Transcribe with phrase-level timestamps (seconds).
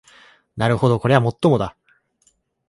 [0.57, 1.77] なるほどこりゃもっともだ